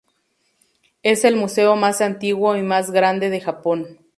[1.03, 3.99] Es el museo más antiguo y más grande de Japón.